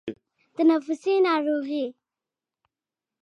تنفسي 0.55 1.13
ناروغۍ 1.25 1.83